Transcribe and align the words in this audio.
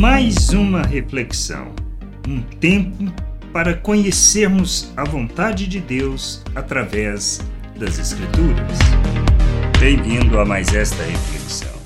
mais 0.00 0.48
uma 0.48 0.80
reflexão, 0.80 1.74
um 2.26 2.40
tempo 2.58 3.04
para 3.52 3.76
conhecermos 3.76 4.90
a 4.96 5.04
vontade 5.04 5.66
de 5.66 5.78
Deus 5.78 6.42
através 6.54 7.38
das 7.78 7.98
Escrituras. 7.98 8.78
Bem-vindo 9.78 10.40
a 10.40 10.44
mais 10.46 10.74
esta 10.74 11.02
reflexão. 11.02 11.78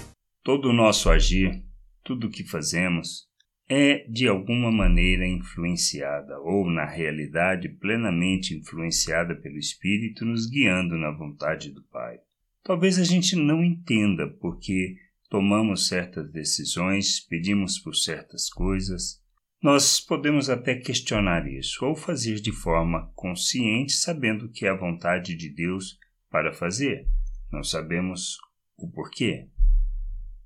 Todo 0.45 0.69
o 0.69 0.73
nosso 0.73 1.11
agir, 1.11 1.65
tudo 2.05 2.29
o 2.29 2.31
que 2.31 2.45
fazemos, 2.45 3.25
é 3.69 4.07
de 4.09 4.29
alguma 4.29 4.71
maneira 4.71 5.27
influenciada, 5.27 6.39
ou 6.39 6.71
na 6.71 6.85
realidade 6.85 7.69
plenamente 7.69 8.55
influenciada 8.55 9.35
pelo 9.35 9.59
Espírito 9.59 10.25
nos 10.25 10.49
guiando 10.49 10.97
na 10.97 11.11
vontade 11.11 11.69
do 11.73 11.83
Pai. 11.91 12.19
Talvez 12.63 12.97
a 12.97 13.05
gente 13.05 13.35
não 13.35 13.65
entenda 13.65 14.29
porque 14.41 14.95
tomamos 15.35 15.89
certas 15.89 16.31
decisões, 16.31 17.19
pedimos 17.19 17.77
por 17.81 17.97
certas 17.97 18.49
coisas. 18.49 19.21
Nós 19.61 19.99
podemos 19.99 20.49
até 20.49 20.77
questionar 20.77 21.49
isso 21.53 21.85
ou 21.85 21.97
fazer 21.97 22.37
de 22.37 22.53
forma 22.53 23.11
consciente, 23.17 23.95
sabendo 23.95 24.49
que 24.49 24.65
é 24.65 24.69
a 24.69 24.77
vontade 24.77 25.35
de 25.35 25.49
Deus 25.53 25.99
para 26.31 26.53
fazer. 26.53 27.09
Não 27.51 27.65
sabemos 27.65 28.37
o 28.77 28.89
porquê. 28.89 29.49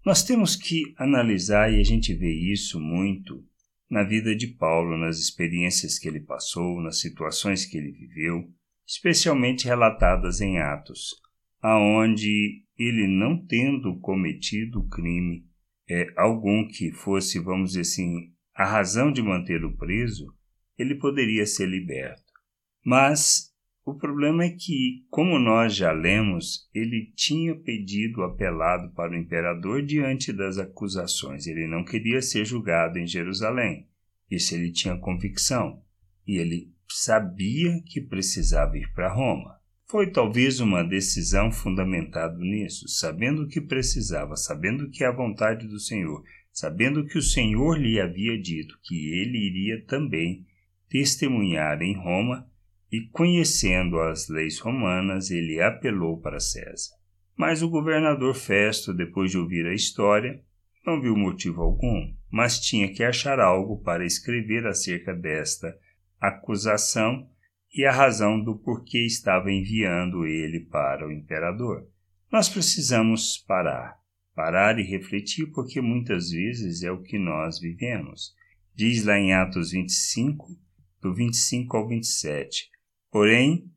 Nós 0.07 0.23
temos 0.23 0.57
que 0.57 0.95
analisar, 0.97 1.71
e 1.71 1.79
a 1.79 1.85
gente 1.85 2.15
vê 2.15 2.33
isso 2.33 2.81
muito 2.81 3.45
na 3.91 4.03
vida 4.05 4.35
de 4.35 4.47
Paulo, 4.47 4.97
nas 4.97 5.19
experiências 5.19 5.99
que 5.99 6.09
ele 6.09 6.21
passou, 6.21 6.81
nas 6.81 6.99
situações 6.99 7.67
que 7.67 7.77
ele 7.77 7.93
viveu, 7.93 8.51
especialmente 8.87 9.67
relatadas 9.67 10.41
em 10.41 10.59
Atos, 10.59 11.15
aonde 11.61 12.63
ele 12.79 13.07
não 13.07 13.37
tendo 13.47 13.99
cometido 14.01 14.87
crime 14.89 15.45
é, 15.91 16.07
algum 16.17 16.67
que 16.67 16.93
fosse, 16.93 17.39
vamos 17.41 17.71
dizer 17.71 17.81
assim, 17.81 18.33
a 18.55 18.65
razão 18.65 19.11
de 19.11 19.23
mantê-lo 19.23 19.77
preso, 19.77 20.27
ele 20.77 20.95
poderia 20.95 21.47
ser 21.47 21.67
liberto. 21.67 22.23
Mas 22.85 23.53
o 23.85 23.95
problema 23.95 24.45
é 24.45 24.51
que, 24.51 25.07
como 25.09 25.39
nós 25.39 25.75
já 25.75 25.93
lemos, 25.93 26.69
ele 26.75 27.11
tinha 27.17 27.55
pedido 27.57 28.23
apelado 28.23 28.93
para 28.93 29.13
o 29.13 29.17
imperador 29.17 29.83
diante 29.83 30.31
das 30.33 30.59
acusações. 30.59 31.47
Ele 31.47 31.67
não 31.67 31.83
queria 31.83 32.21
ser 32.21 32.45
julgado 32.45 32.99
em 32.99 33.07
Jerusalém. 33.07 33.89
Isso 34.31 34.55
ele 34.55 34.71
tinha 34.73 34.99
convicção. 34.99 35.83
E 36.27 36.37
ele 36.37 36.71
sabia 36.87 37.83
que 37.87 38.01
precisava 38.01 38.77
ir 38.77 38.93
para 38.93 39.13
Roma. 39.13 39.59
Foi 39.91 40.11
talvez 40.11 40.61
uma 40.61 40.83
decisão 40.83 41.51
fundamentada 41.51 42.37
nisso, 42.39 42.87
sabendo 42.89 43.49
que 43.49 43.59
precisava, 43.59 44.37
sabendo 44.37 44.91
que 44.91 45.03
é 45.03 45.07
a 45.07 45.17
vontade 45.17 45.67
do 45.67 45.81
Senhor, 45.81 46.23
sabendo 46.53 47.07
que 47.07 47.17
o 47.17 47.23
Senhor 47.23 47.79
lhe 47.79 47.99
havia 47.99 48.39
dito 48.39 48.79
que 48.83 48.95
ele 49.19 49.39
iria 49.39 49.83
também 49.87 50.45
testemunhar 50.91 51.81
em 51.81 51.97
Roma 51.97 52.47
e 52.93 53.09
conhecendo 53.09 53.99
as 53.99 54.29
leis 54.29 54.59
romanas, 54.59 55.31
ele 55.31 55.59
apelou 55.59 56.21
para 56.21 56.39
César. 56.39 56.95
Mas 57.35 57.63
o 57.63 57.71
governador 57.71 58.35
Festo, 58.35 58.93
depois 58.93 59.31
de 59.31 59.39
ouvir 59.39 59.67
a 59.67 59.75
história, 59.75 60.43
não 60.85 61.01
viu 61.01 61.17
motivo 61.17 61.63
algum, 61.63 62.13
mas 62.31 62.61
tinha 62.61 62.93
que 62.93 63.03
achar 63.03 63.41
algo 63.41 63.83
para 63.83 64.05
escrever 64.05 64.67
acerca 64.67 65.15
desta 65.15 65.75
acusação 66.21 67.27
e 67.75 67.85
a 67.85 67.93
razão 67.93 68.43
do 68.43 68.59
porquê 68.59 69.05
estava 69.05 69.53
enviando 69.53 70.27
ele 70.27 70.61
para 70.61 71.07
o 71.07 71.13
imperador. 71.13 71.87
Nós 72.31 72.49
precisamos 72.49 73.39
parar, 73.39 73.97
parar 74.35 74.79
e 74.79 74.83
refletir, 74.83 75.47
porque 75.53 75.81
muitas 75.81 76.31
vezes 76.31 76.83
é 76.83 76.91
o 76.91 77.03
que 77.03 77.19
nós 77.19 77.59
vivemos. 77.59 78.35
Diz 78.75 79.05
lá 79.05 79.19
em 79.19 79.33
Atos 79.33 79.73
25, 79.73 80.47
do 81.01 81.15
25 81.15 81.77
ao 81.77 81.89
27. 81.89 82.71
Porém, 83.11 83.71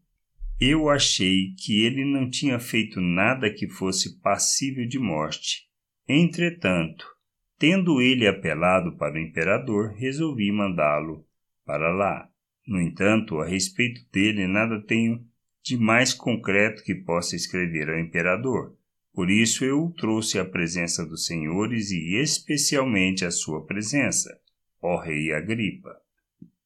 eu 0.60 0.90
achei 0.90 1.56
que 1.58 1.84
ele 1.84 2.06
não 2.06 2.30
tinha 2.30 2.60
feito 2.60 3.02
nada 3.02 3.52
que 3.52 3.68
fosse 3.68 4.20
passível 4.20 4.88
de 4.88 5.00
morte. 5.00 5.68
Entretanto, 6.08 7.06
tendo 7.58 8.02
ele 8.02 8.28
apelado 8.28 8.96
para 8.98 9.16
o 9.16 9.20
imperador, 9.20 9.94
resolvi 9.96 10.52
mandá-lo 10.52 11.26
para 11.66 11.92
lá. 11.92 12.31
No 12.72 12.82
entanto, 12.82 13.40
a 13.40 13.46
respeito 13.46 14.02
dele 14.12 14.48
nada 14.48 14.82
tenho 14.82 15.24
de 15.64 15.78
mais 15.78 16.14
concreto 16.14 16.84
que 16.84 16.96
possa 16.96 17.36
escrever 17.36 17.90
ao 17.90 18.00
imperador. 18.00 18.76
Por 19.14 19.30
isso 19.30 19.66
eu 19.66 19.84
o 19.84 19.94
trouxe 19.94 20.40
à 20.40 20.46
presença 20.46 21.06
dos 21.06 21.26
senhores 21.26 21.92
e 21.92 22.16
especialmente 22.16 23.26
à 23.26 23.32
sua 23.32 23.66
presença, 23.66 24.30
ó 24.82 24.98
rei 24.98 25.34
Agripa, 25.34 25.96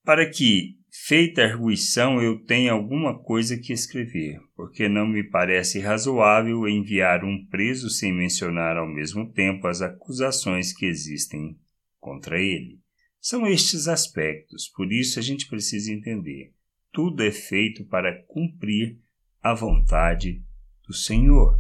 para 0.04 0.30
que 0.30 0.78
Feita 0.98 1.42
a 1.42 1.46
arguição, 1.46 2.22
eu 2.22 2.40
tenho 2.46 2.74
alguma 2.74 3.20
coisa 3.20 3.58
que 3.58 3.74
escrever, 3.74 4.40
porque 4.56 4.88
não 4.88 5.06
me 5.06 5.24
parece 5.24 5.80
razoável 5.80 6.68
enviar 6.68 7.24
um 7.24 7.46
preso 7.48 7.90
sem 7.90 8.14
mencionar 8.14 8.78
ao 8.78 8.88
mesmo 8.88 9.32
tempo 9.32 9.68
as 9.68 9.82
acusações 9.82 10.72
que 10.74 10.86
existem 10.86 11.60
contra 12.00 12.40
ele. 12.40 12.80
São 13.28 13.48
estes 13.48 13.88
aspectos, 13.88 14.68
por 14.68 14.94
isso 14.94 15.18
a 15.18 15.22
gente 15.24 15.48
precisa 15.48 15.92
entender. 15.92 16.54
Tudo 16.92 17.24
é 17.24 17.32
feito 17.32 17.84
para 17.84 18.22
cumprir 18.28 19.00
a 19.42 19.52
vontade 19.52 20.44
do 20.88 20.94
Senhor. 20.94 21.60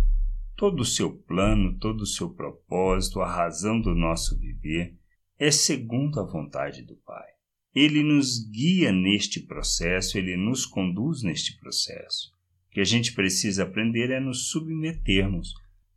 Todo 0.56 0.82
o 0.82 0.86
seu 0.86 1.12
plano, 1.12 1.76
todo 1.80 2.02
o 2.02 2.06
seu 2.06 2.30
propósito, 2.30 3.20
a 3.20 3.28
razão 3.28 3.82
do 3.82 3.96
nosso 3.96 4.38
viver 4.38 4.96
é 5.40 5.50
segundo 5.50 6.20
a 6.20 6.24
vontade 6.24 6.84
do 6.84 6.98
Pai. 6.98 7.30
Ele 7.74 8.04
nos 8.04 8.48
guia 8.48 8.92
neste 8.92 9.40
processo, 9.40 10.20
ele 10.20 10.38
nos 10.38 10.68
conduz 10.68 11.24
neste 11.24 11.60
processo. 11.60 12.32
O 12.68 12.74
que 12.74 12.80
a 12.80 12.86
gente 12.86 13.12
precisa 13.12 13.64
aprender 13.64 14.12
é 14.12 14.20
nos 14.20 14.50
submetermos 14.50 15.56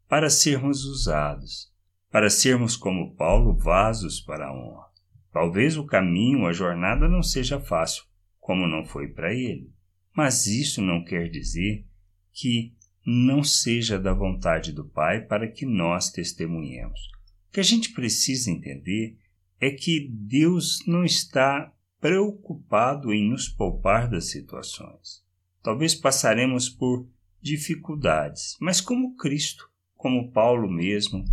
para 0.08 0.30
sermos 0.30 0.86
usados, 0.86 1.70
para 2.10 2.30
sermos 2.30 2.74
como 2.74 3.14
Paulo, 3.16 3.54
vasos 3.54 4.18
para 4.18 4.46
a 4.46 4.52
honra. 4.54 4.87
Talvez 5.38 5.76
o 5.76 5.86
caminho, 5.86 6.46
a 6.46 6.52
jornada 6.52 7.08
não 7.08 7.22
seja 7.22 7.60
fácil, 7.60 8.02
como 8.40 8.66
não 8.66 8.84
foi 8.84 9.06
para 9.06 9.32
ele. 9.32 9.72
Mas 10.12 10.48
isso 10.48 10.82
não 10.82 11.04
quer 11.04 11.30
dizer 11.30 11.86
que 12.32 12.74
não 13.06 13.44
seja 13.44 14.00
da 14.00 14.12
vontade 14.12 14.72
do 14.72 14.84
Pai 14.84 15.20
para 15.20 15.46
que 15.46 15.64
nós 15.64 16.10
testemunhemos. 16.10 16.98
O 17.48 17.52
que 17.52 17.60
a 17.60 17.62
gente 17.62 17.92
precisa 17.92 18.50
entender 18.50 19.16
é 19.60 19.70
que 19.70 20.08
Deus 20.10 20.84
não 20.88 21.04
está 21.04 21.72
preocupado 22.00 23.14
em 23.14 23.30
nos 23.30 23.48
poupar 23.48 24.10
das 24.10 24.32
situações. 24.32 25.24
Talvez 25.62 25.94
passaremos 25.94 26.68
por 26.68 27.08
dificuldades, 27.40 28.56
mas 28.60 28.80
como 28.80 29.14
Cristo, 29.14 29.70
como 29.94 30.32
Paulo 30.32 30.68
mesmo, 30.68 31.24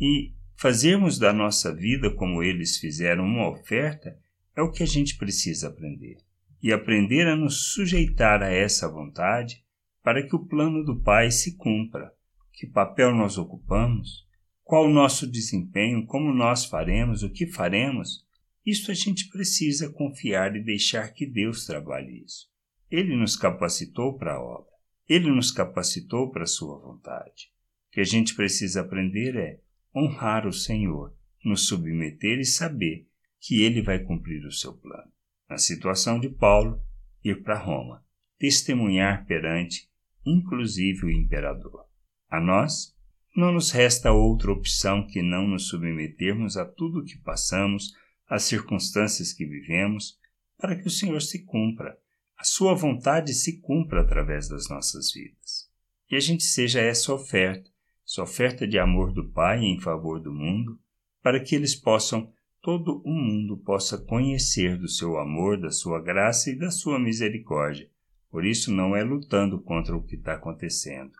e 0.00 0.32
fazermos 0.62 1.18
da 1.18 1.32
nossa 1.32 1.74
vida 1.74 2.08
como 2.08 2.40
eles 2.40 2.76
fizeram 2.76 3.24
uma 3.24 3.50
oferta 3.50 4.16
é 4.54 4.62
o 4.62 4.70
que 4.70 4.84
a 4.84 4.86
gente 4.86 5.18
precisa 5.18 5.66
aprender. 5.66 6.18
E 6.62 6.72
aprender 6.72 7.26
a 7.26 7.34
nos 7.34 7.72
sujeitar 7.72 8.44
a 8.44 8.48
essa 8.48 8.88
vontade 8.88 9.64
para 10.04 10.24
que 10.24 10.36
o 10.36 10.46
plano 10.46 10.84
do 10.84 11.02
Pai 11.02 11.32
se 11.32 11.56
cumpra. 11.56 12.12
Que 12.52 12.64
papel 12.64 13.12
nós 13.12 13.36
ocupamos? 13.36 14.24
Qual 14.62 14.86
o 14.86 14.92
nosso 14.92 15.26
desempenho? 15.26 16.06
Como 16.06 16.32
nós 16.32 16.64
faremos? 16.64 17.24
O 17.24 17.30
que 17.30 17.44
faremos? 17.48 18.24
Isso 18.64 18.92
a 18.92 18.94
gente 18.94 19.30
precisa 19.30 19.90
confiar 19.90 20.54
e 20.54 20.62
deixar 20.62 21.08
que 21.12 21.26
Deus 21.26 21.66
trabalhe 21.66 22.22
isso. 22.24 22.46
Ele 22.88 23.16
nos 23.16 23.36
capacitou 23.36 24.16
para 24.16 24.34
a 24.34 24.40
obra. 24.40 24.70
Ele 25.08 25.28
nos 25.28 25.50
capacitou 25.50 26.30
para 26.30 26.44
a 26.44 26.46
sua 26.46 26.78
vontade. 26.78 27.50
O 27.88 27.94
que 27.94 28.00
a 28.00 28.04
gente 28.04 28.36
precisa 28.36 28.82
aprender 28.82 29.34
é 29.34 29.58
honrar 29.94 30.46
o 30.46 30.52
Senhor, 30.52 31.14
nos 31.44 31.66
submeter 31.66 32.38
e 32.38 32.44
saber 32.44 33.06
que 33.40 33.62
ele 33.62 33.82
vai 33.82 33.98
cumprir 33.98 34.44
o 34.46 34.52
seu 34.52 34.74
plano. 34.74 35.10
Na 35.48 35.58
situação 35.58 36.18
de 36.18 36.28
Paulo, 36.28 36.80
ir 37.24 37.42
para 37.42 37.58
Roma, 37.58 38.04
testemunhar 38.38 39.26
perante, 39.26 39.90
inclusive 40.24 41.06
o 41.06 41.10
imperador. 41.10 41.86
A 42.28 42.40
nós, 42.40 42.96
não 43.34 43.52
nos 43.52 43.70
resta 43.70 44.12
outra 44.12 44.52
opção 44.52 45.06
que 45.06 45.22
não 45.22 45.46
nos 45.46 45.68
submetermos 45.68 46.56
a 46.56 46.64
tudo 46.64 47.00
o 47.00 47.04
que 47.04 47.18
passamos, 47.18 47.92
as 48.28 48.44
circunstâncias 48.44 49.32
que 49.32 49.44
vivemos, 49.44 50.18
para 50.58 50.76
que 50.76 50.86
o 50.86 50.90
Senhor 50.90 51.20
se 51.20 51.44
cumpra, 51.44 51.98
a 52.36 52.44
Sua 52.44 52.74
vontade 52.74 53.34
se 53.34 53.60
cumpra 53.60 54.02
através 54.02 54.48
das 54.48 54.68
nossas 54.68 55.12
vidas. 55.12 55.70
Que 56.06 56.16
a 56.16 56.20
gente 56.20 56.44
seja 56.44 56.80
essa 56.80 57.12
oferta, 57.12 57.70
essa 58.12 58.22
oferta 58.22 58.68
de 58.68 58.78
amor 58.78 59.10
do 59.10 59.26
Pai 59.30 59.60
em 59.60 59.80
favor 59.80 60.20
do 60.20 60.30
mundo, 60.30 60.78
para 61.22 61.40
que 61.40 61.54
eles 61.54 61.74
possam, 61.74 62.30
todo 62.60 63.00
o 63.06 63.10
mundo 63.10 63.56
possa 63.56 63.96
conhecer 63.96 64.78
do 64.78 64.86
seu 64.86 65.16
amor, 65.16 65.58
da 65.58 65.70
sua 65.70 65.98
graça 65.98 66.50
e 66.50 66.58
da 66.58 66.70
sua 66.70 66.98
misericórdia. 66.98 67.88
Por 68.30 68.44
isso, 68.44 68.70
não 68.70 68.94
é 68.94 69.02
lutando 69.02 69.58
contra 69.62 69.96
o 69.96 70.02
que 70.02 70.16
está 70.16 70.34
acontecendo, 70.34 71.12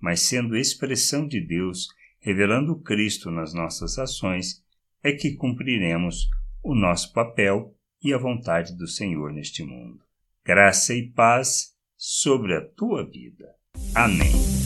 mas 0.00 0.20
sendo 0.20 0.56
expressão 0.56 1.26
de 1.26 1.40
Deus, 1.40 1.88
revelando 2.20 2.80
Cristo 2.80 3.28
nas 3.28 3.52
nossas 3.52 3.98
ações 3.98 4.64
é 5.02 5.12
que 5.12 5.34
cumpriremos 5.34 6.28
o 6.62 6.76
nosso 6.76 7.12
papel 7.12 7.74
e 8.00 8.12
a 8.12 8.18
vontade 8.18 8.76
do 8.76 8.86
Senhor 8.86 9.32
neste 9.32 9.64
mundo. 9.64 9.98
Graça 10.44 10.94
e 10.94 11.10
paz 11.10 11.74
sobre 11.96 12.54
a 12.54 12.60
tua 12.60 13.04
vida. 13.04 13.52
Amém. 13.94 14.65